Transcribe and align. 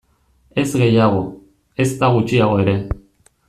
Ez 0.61 0.65
gehiago, 0.83 1.21
ezta 1.87 2.13
gutxiago 2.17 2.61
ere. 2.67 2.79